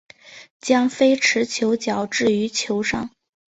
[0.59, 3.11] 将非持球脚置于球上。